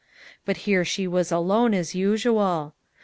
But 0.45 0.57
here 0.65 0.83
she 0.83 1.05
was 1.07 1.31
alone, 1.31 1.75
as 1.75 1.93
usual. 1.93 2.73